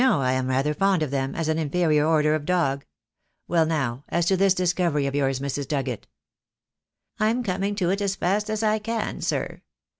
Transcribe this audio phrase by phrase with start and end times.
[0.03, 2.87] "No, I am rather fond of them, as an inferior order of dog.
[3.47, 5.67] Well, now, as to this discovery of yours, Mrs.
[5.67, 6.07] Dugget?"
[7.19, 9.61] "I'm coming to it as fast as I can, sir.